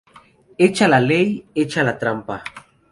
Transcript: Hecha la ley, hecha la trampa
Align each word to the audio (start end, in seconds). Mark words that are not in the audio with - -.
Hecha 0.57 0.87
la 0.87 0.99
ley, 0.99 1.45
hecha 1.53 1.83
la 1.83 1.99
trampa 1.99 2.43